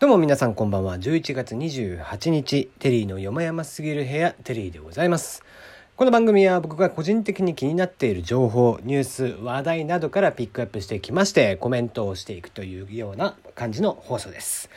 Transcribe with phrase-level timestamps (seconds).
[0.00, 0.96] どうも皆さんこんばんは。
[0.96, 5.44] 11月28日、テリーのよまやますぎる部屋、テリーでございます。
[5.94, 14.70] この番組は僕が個人的に気になっている情報、ニュース、話題などからピックアップしてきまして、コメントをしていくというような感じの放送です。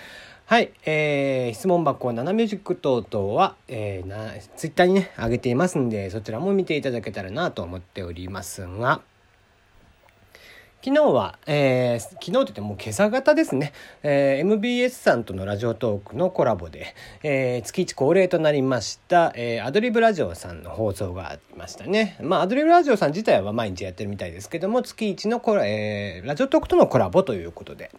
[0.46, 9.00] はい、えー、質問箱、ナナミュージック等々は、えー、な、ツイッターにね、上げていますんで、そちらも見ていただけたらなと思っておりますが、
[10.86, 13.72] 昨日は、えー、昨日といっても今朝方ですね、
[14.04, 22.18] えー、MBS さんとのラジオトークのコラボで、えー、月1恒例となりました、えー、アドリブラジオさんの放送がありましたね。
[22.20, 27.90] まあ、アドリブラジオさん自体は毎日やってるみたいですけども、月1のコラ、えー、ラジオトークとのコラボということで、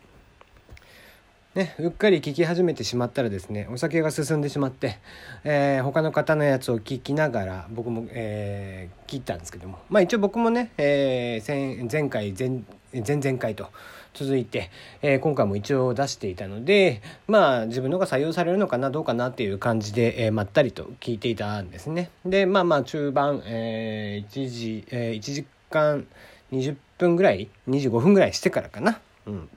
[1.54, 4.98] ね、うっかり聞き始めてしまったらですねお酒が進んでしまって、
[5.44, 9.78] えー、他の方のやつを聞きながら僕も、えー、聞いたんですけども。
[9.88, 12.60] まあ一応僕もね、えー、前回前
[12.92, 13.68] 前々回と
[14.14, 22.10] 続いて、えー、今回も一応出していたのでまあ自分のが採用されるのかなどうかなっていう感じで、えー、まったりと聞いていたんですね。
[22.24, 26.04] でまあまあ中盤、えー、1時、えー、1時間
[26.52, 28.98] 20分ぐらい25分ぐらいしてからかな。
[29.26, 29.48] うん。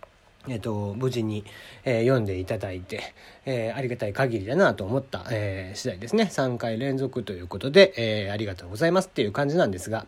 [0.49, 1.43] えっと、無事に、
[1.83, 3.13] えー、読んでいただいて、
[3.45, 6.29] えー、ありがたい限りだなと思った、えー、次第ですね。
[6.31, 10.05] 3回連続ということで、え、ありがとうございますっていう感じなんですが、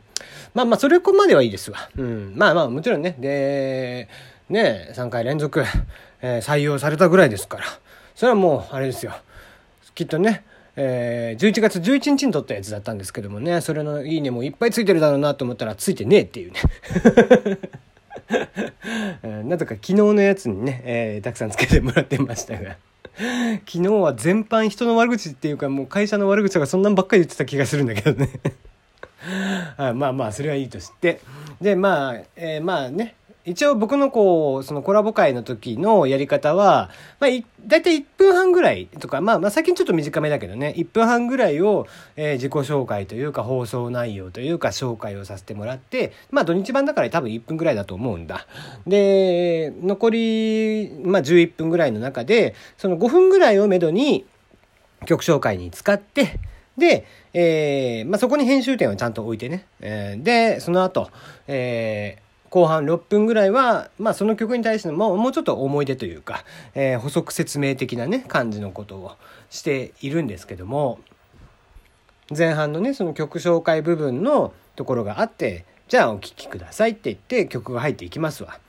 [0.54, 1.90] まあまあ、それこまではいいですわ。
[1.98, 2.34] うん。
[2.36, 4.10] まあまあ、もちろんね、で、
[4.50, 5.64] ね、3回連続、
[6.22, 7.66] え、採用されたぐらいですから、
[8.16, 9.14] それはもう、あれですよ。
[9.96, 10.44] きっとね、
[10.76, 16.60] えー、11月11日に撮ったやつだったんですけどもね、それのいいねもいっぱいついてるだろうなと思ったら、ついてねえっていうね。
[19.24, 22.78] なんとか昨日のやつにね、えー、たくさんつけてもらってましたが。
[23.66, 28.30] 昨日は全般人の悪口っていうかもう会社の悪口とかそんなんばっかり言ってた気がするんだけどね。
[29.78, 31.20] あ まあまあそれはいいとして。
[31.60, 33.16] でまあ、えー、まあね
[33.50, 37.30] 一応僕のこう、そのコラボ会の時のやり方は、まあ、
[37.66, 48.46] だいたい1分半ぐらいとか、まあ、まあ、最近ちょっと短めだけどね、1分半ぐらいを、えー、自己紹介というか、放送内容というか、紹介をさせてもらって、まあ、土日版だから多分1分ぐらいだと思うんだ。
[48.86, 54.26] で、残り、まあ、11分ぐらいの中で、その5分ぐらいをめどに、
[55.06, 56.40] 曲紹介に使って、
[56.78, 59.66] で、えー、まあ、そこに編集点をちゃんと置いてね。
[59.82, 61.10] えー、で、その後、
[61.48, 66.44] えー、後半6分ぐらいは、まあ、その曲に対してのもうもうちょっと思い出というか、
[66.76, 69.12] えー、補足説明的なね感じのことを
[69.50, 71.00] しているんですけども
[72.36, 78.60] 前半のねその曲紹介部分のところがあってじゃあお聴きくださいって言って曲が入っていきますわ。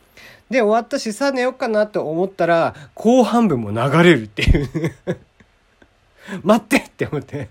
[0.48, 5.20] で終わったしさあ寝ようかなと思ったら後半部も流れるっていう
[6.42, 7.48] 待ってって思って。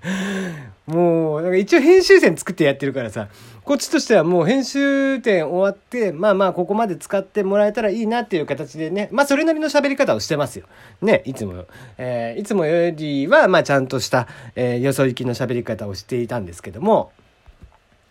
[0.86, 3.28] もう、なんか一応編集点作ってやってるからさ、
[3.64, 10.66] こっちとしてはもう編集点終わって、まあまあここまで使ってもらえたらいいなっていう形でね、まあそれなりの喋り方をしてますよ。
[11.02, 11.66] ね、いつも。
[11.98, 17.12] えー、いつもよりは、まあちゃんとした、えー、よそ行きの喋り方をしていたんですけども、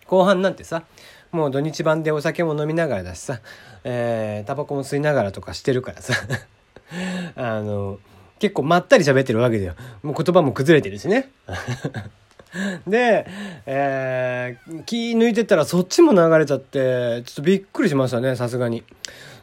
[0.06, 0.84] 後半なんてさ、
[1.32, 3.40] もう土日版でお酒も飲みながらだしさ、
[3.84, 6.14] えー、タバコも吸いながらとかしてるからさ、
[7.36, 7.98] あの、
[8.38, 9.74] 結構まったり喋ってるわけだよ。
[10.02, 11.30] もう言葉も崩れてるしね。
[12.86, 13.26] で、
[13.66, 18.84] えー、気抜いてったらそっちも流れちゃって、ちょっとびっくりしましたね、さすがに。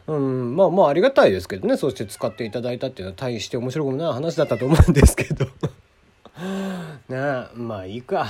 [0.06, 5.46] うん、まあまあありがたいですけどね、そうして使っていただいたっていうのは大して面白くもない話だったと思うんですけど。
[7.08, 7.16] ね
[7.54, 8.26] まあいいか。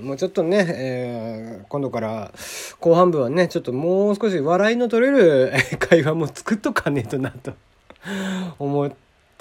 [0.00, 2.32] もうちょっとね、えー、今度から
[2.80, 7.52] 後半部はね、ちょっともう少し笑いの取れる 会話も作っとかねえとなと
[8.58, 8.96] 思って、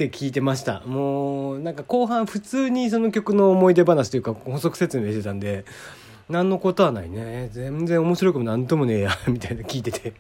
[0.08, 0.82] って聞いてました。
[0.82, 5.66] もうなんか後半普通にその曲の思い出話というか補足説明してたんで
[6.30, 7.50] 何のことはないね。
[7.52, 10.14] 全然面白くも何ともねえやみたいな聞いてて。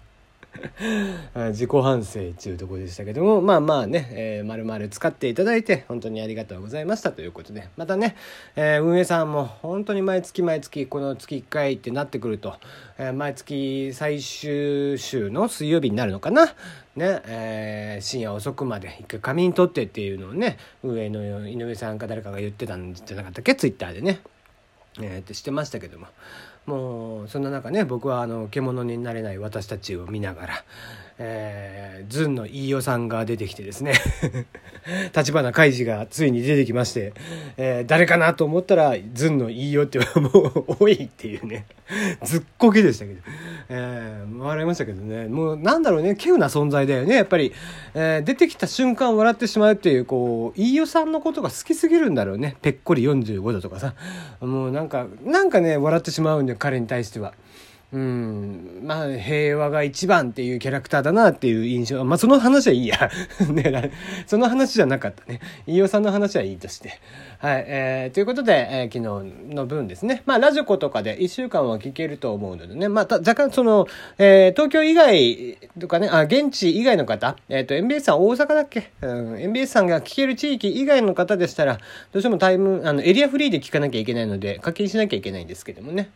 [1.52, 7.70] 自己反省っていうところでしたけどもまあまあね、えー、丸々使っていただいて本当にありがとうございましたということで。
[7.78, 8.16] またね、
[8.56, 12.56] えー、運営さんも本当に毎月毎月この月1回ってなってくると、
[12.98, 16.48] えー、毎月最終週の水曜日になるのかな？
[16.96, 23.56] ねえー、深夜遅くまで一回仮眠取ってっていうのをね運営の井上さんか誰かが言ってたんじゃなかったっけ？
[23.56, 24.20] ツイッターでね、
[25.00, 26.08] えー、ってしてましたけども。
[26.66, 30.64] もうそんな中ね僕はあの獣になれない私たちを見ながら、
[31.18, 33.94] えー、ズンの飯尾さんが出てきてですね。
[35.16, 37.14] 立花海二がついに出てきまして、
[37.58, 41.66] えー、誰かなと思ったらズンの飯尾ってもう多いっていうね。
[42.24, 43.20] ずっこけでしたけど、
[43.70, 45.28] えー、笑いましたけどね。
[45.28, 46.14] もうなんだろうね。
[46.14, 47.16] 稀有な存在だよね。
[47.16, 47.54] やっぱり、
[47.94, 52.56] えー、出てきた瞬間笑ってしまうっていうこう飯尾さんのことが好きすぎるんだろうね。
[52.62, 53.94] ぺっこり45度とかさ。
[54.40, 57.34] もうなんかなんかね笑ってしまうんだよ彼に対しては。
[57.94, 58.82] うん。
[58.84, 62.04] まあ平和が一番っていうキャラクターだなっていう印象。
[62.06, 63.10] まあその話はいいや。
[63.52, 63.92] ね、
[64.28, 65.42] その話じゃなかったね。
[65.68, 67.00] 飯尾さんの話はいいとして。
[67.40, 69.00] はい、えー、ということで、えー、昨
[69.50, 70.24] 日の分ですね。
[70.26, 72.88] まあラジコとかで1週間は聞けると思うのでね。
[72.88, 77.36] まあ若干その、えー、東京以外とかねあ現地以外の方。
[77.50, 81.78] えっ、ー、と MBS さん大阪だっけ、うん、MBS さんが聞ける地域以外の方でしたら
[82.14, 86.10] どうしてもタイムあのエリアフリーで聞かなきゃいけないので課金しなきゃいけないんですけどもね。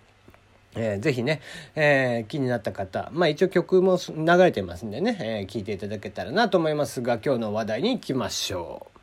[0.76, 1.42] えー、ぜひね、
[1.76, 8.96] えー、気になった方、まあ一応曲も流れてますんでね、えー、聞いていただけたらなと思いますが、今日の話題に行きましょう。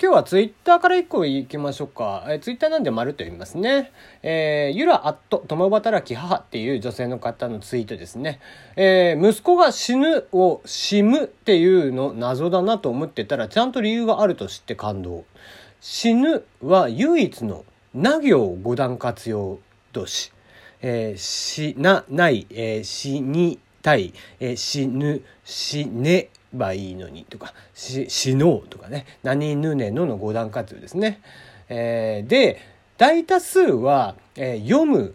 [0.00, 2.24] 今日はツイッターから一個行きましょうか。
[2.28, 3.90] えー、ツイッターなんで丸と読みますね。
[4.22, 8.38] えー、ゆらアット共働き母っていう女性の方のツイートですね。
[8.76, 15.24] えー、息子が死ぬを死むっていうの謎だなと思ってたらちゃんと理由があると知って感動。
[15.80, 19.58] 死ぬは唯一のな行五段活用
[19.92, 20.30] 動詞。
[20.80, 31.20] えー、しなない、えー、死にたい、えー、死ぬ死ねばいいのにとかし死のうとかね何ぬねのの五段活用ですね。
[31.68, 32.60] えー、で
[32.96, 35.14] 大多数は、えー、読む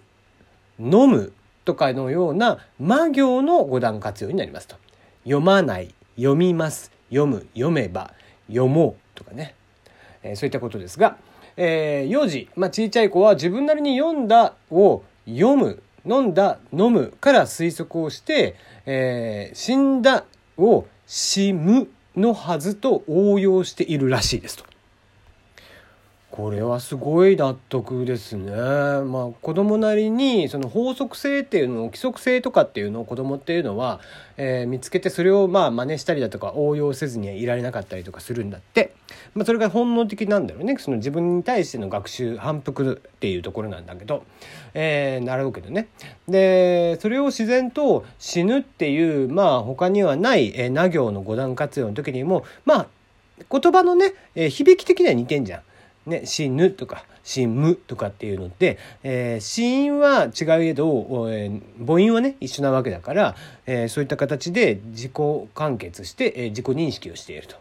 [0.80, 1.34] 飲む
[1.66, 4.76] とかのような魔行の五段活用になりますと。
[5.24, 8.14] 読まない読みます読む読めば
[8.48, 9.56] 読もうとかね、
[10.22, 11.18] えー、そういったことですが、
[11.56, 18.56] えー、幼児、まあ、小さい子は自分なりに読んだを読む飲んだ飲むから推測をして、
[18.86, 20.26] えー、死んだ
[20.58, 24.66] を死むのはずと応用しているらしいですと。
[26.30, 28.52] これはすごい納得ですね。
[28.52, 34.00] まあ子供なりにその法則性っていうのを規則性とかっていうのを子供っていうのは、
[34.38, 38.93] えー、見つけてそれをまあ真似したりだとか応用せずにはいられなかったりとかするんだって。
[39.36, 40.76] まあそれが本能的なんだろうね。
[40.78, 44.24] その自分に対しての学習反復っていうところなんだけど、
[44.74, 45.88] えー、習うけどね。
[46.28, 52.88] で、それを自然と死ぬっていうまあ他にはない、えー、な行の五段活用の時にもまあ
[53.52, 55.62] 言葉のね、えー、響き的には似てんじゃん。
[56.06, 65.12] ね、死ぬとか死むとかっていうので、えー、死因は違えど、えー、母音はね一緒なわけだから、えー、そういった形で自己
[65.56, 67.56] 完結して、えー、自己認識をしていると。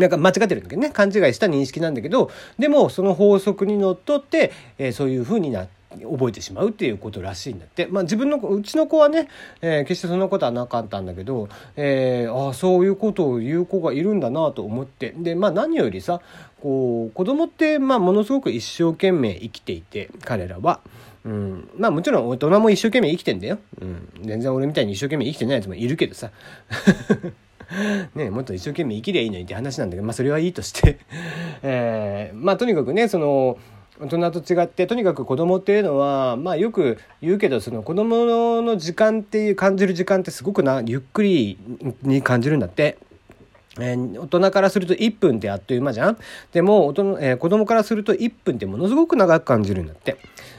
[0.00, 5.66] なんか間違ってるんだけどね勘違いした認識なんだけどでもその法則にのっとって、えー、そういうふうにな
[5.98, 7.86] 覚えてしまうっていうことらしいんだって。
[7.86, 9.28] まあ自分の、うちの子はね、
[9.60, 15.14] えー、決してそんなことはなかったんだけど、えー、ああ、そういうことを言う子がいるんだなと思って。
[15.16, 16.20] で、まあ何よりさ、
[16.60, 20.80] こう、子供って、まあものすごく一生懸命生きていて、彼らは。
[21.24, 21.68] うん。
[21.76, 23.58] まあもちろん大人も一生懸命生きてんだよ。
[23.80, 24.08] うん。
[24.22, 26.30] 全然俺みたいに一生懸命生きてないやつもいるけどさ。
[28.14, 30.98] ね、もっと一生懸命生きりゃいいのにって話なんだけど、まあそれはいいとして
[31.62, 33.58] えー、まあとにかくね、その、
[34.00, 41.58] 大人と違ってとにかく子供っていうのはまあよく言うけどその子供の時間っていう感じる時間ってすごくなゆっくり
[42.00, 42.96] に感じるんだって。
[43.78, 46.18] えー、大人からすると1分ってあっという間じゃん
[46.52, 50.16] でも大人、えー、子供からすると1分ってものすごく長く感じるんだって。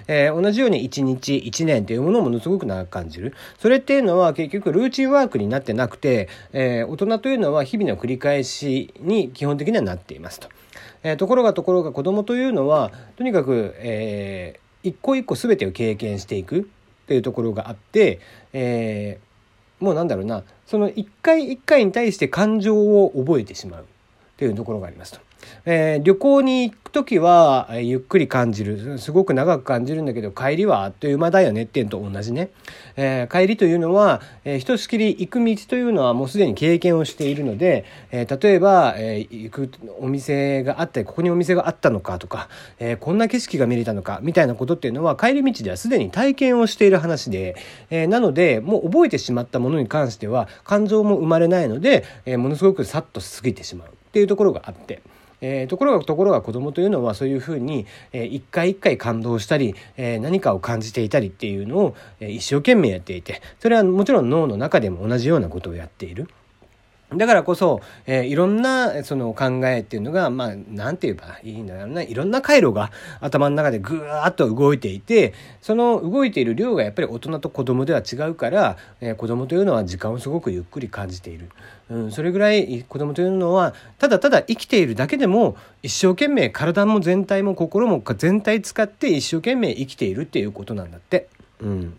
[0.08, 3.34] えー、同じように1日1年っていうものをものすごく長く感じる。
[3.60, 10.50] それっていうのは結局ルーチンワークになってなくて、え、大人というのは日々の繰り返しに基本的にはなっていますと。
[11.04, 16.63] え、ところがところが子供というのはとにかく、えー、一個一個全てを経験していくっ
[17.08, 18.19] ていうところがあって、
[18.54, 19.19] え、
[19.80, 23.85] もうなんだろうなその一回一回に対して感情を覚えてしまう
[24.38, 25.19] というところがありますと。
[25.65, 32.51] えー、旅行に行く時は、え、ゆっくり感じるすごく長く感じるんだけど帰りはあっという間だよねっていうのと同じね、
[32.95, 47.55] えー、帰りというのは、えー、ひとしきり行く道というのはもうすでに経験をしているので、えー、例えば、えー、行くお店があったりここにお店があったのかとか、えー、こんな景色が見れたのかみたいなことっていうのは帰り道ではすでに体験をしている話で、
[47.89, 55.01] えー、なのでもう覚えてしまったものに関しては感情も生まれないので、えー、ものすごくさっと過ぎてしまうっていうところがあって。
[55.41, 66.27] えー、ところがところが子供というのはそういうふうに、えー、一回一回感動したり、えー、何かを感じていたりっていうのを、えー、一生懸命やっていてそれはもちろん脳の中でも同じようなことをやっている。
[67.15, 72.89] だからこそ、えー、いろんなその考えっていうのが、まあ、なんて言えばいいんだろうな、いろんな回路が
[73.20, 81.50] 頭の中でぐーっと動いていて、その動いている量がやっぱり大人と子供では違うから、えー、子供というのは時間をすごくゆっくり感じている。
[81.89, 91.27] うん、それぐらい子供というのは、ただただ生きているだけでも、一生懸命体も全体も心も全体使って一生懸命生きているっていうことなんだって。
[91.60, 91.98] うん。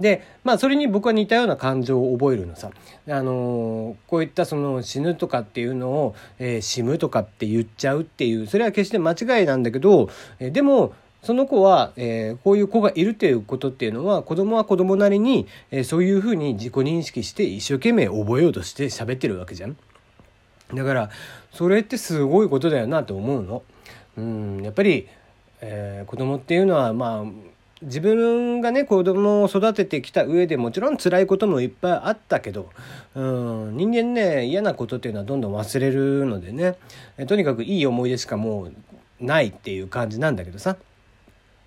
[0.00, 2.70] でまあそれに僕は似たような感情を覚えるのさ。
[3.06, 10.08] あのこういったその死ぬとかっていうのを、えー、死ぬとかって言っちゃうっていうそれは決して間違いなんだけど、
[10.38, 19.76] えー、でもその子は、えー、こういう子がいるっていうことっていうのは子供は子供なりに、えー、そういうふうに自己認識して一生懸命覚えようとして喋ってるわけじゃん。
[20.72, 21.10] だから
[21.52, 23.62] それってすごいことだよなと思うの。
[24.16, 25.08] うんやっぱり、
[25.60, 27.24] えー、子供っていうのはまあ
[27.84, 32.70] 自分がね子供を育ててきた上でもちろん辛いこともいっぱいあったけど、
[33.14, 36.76] うん、人間ね嫌なことっていうのはどんどん忘れるのでね
[37.26, 38.74] とにかくいい思い出しかもう
[39.20, 40.76] ないっていう感じなんだけどさ。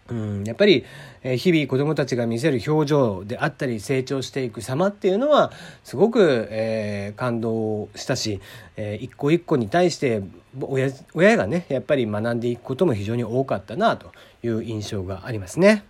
[0.09, 0.86] うん、やっぱり、
[1.21, 5.51] え日々子どもたちが見せる表情であったり成長していく様っていうのは
[5.83, 8.39] すごく、えー、感動したし、
[8.77, 10.24] えー、一個一個に対して
[10.62, 15.83] 親親がねやっぱり学んでいくことも非常に多かったなという印象がありますね。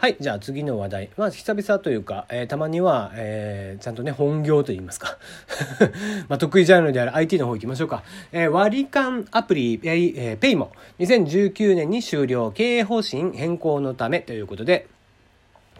[0.00, 0.16] はい。
[0.18, 1.10] じゃあ次の話題。
[1.18, 5.18] まあ久々というか、えー、たまには、えー、ちゃんとね、本業といいますか。
[6.26, 8.02] まあ得意ジャンルである IT の方行きましょうか。
[8.32, 14.86] えー、割り勘アプリ、えー、ペイも2019年に終了、経営方針変更のためということで、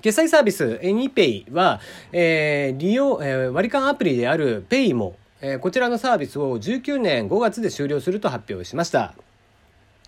[0.02, 1.80] 決済サービス AnyPay は、
[2.12, 9.14] えー、利用、えー、割り勘アプリである Pay も、えー、こちらのサービスを19年5月で終了すると発表しました。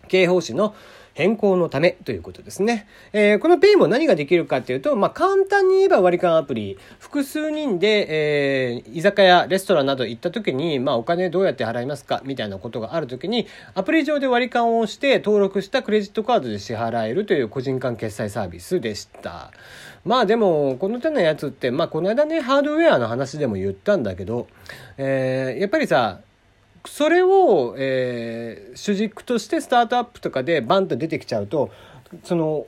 [0.08, 0.74] 経営方針の
[1.14, 2.86] 変更のためということですね。
[3.12, 12.22] えー、このペイも何ができるかっていうと、まあ、簡単に言えば割り勘アプリ、複数人で、えー、居酒屋、レストランなど行った時に、まあ、お金どうやって払いますか？
[12.24, 19.50] みたいなことがある時に、アプリ上で割り勘をして登録したクレジットカードで支払えるという個人間決済サービスでした。
[20.04, 24.48] まあでも、この手のやつって、まあこの間ね、ハードウェアの話でも言ったんだけど、
[24.96, 26.20] えー、やっぱりさ、
[26.84, 31.70] それを、えー、主軸としてスタートアップとかでバンと出てきちゃうと
[32.24, 32.66] その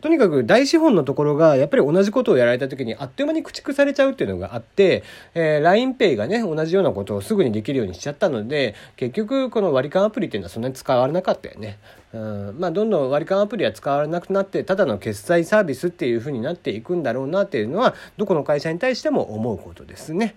[0.00, 5.02] とにかく大資本のところがやっぱり同じことをやられた時にあっという間に駆逐されちゃうっていうのがあって、
[5.34, 11.78] え、LINEPay がね同じようなことをすぐにできるようにしちゃったので結局この割り勘アプリっていうのはそんなに使われなかったよね。
[12.12, 20.34] うんまあ、どんどん割り勘アプリは使われなくなってただの決済サービスっていうふうになっていくんだろうなっていうのはどこの会社に対しても思うことですね。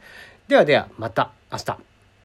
[0.50, 1.92] ではではまた明日。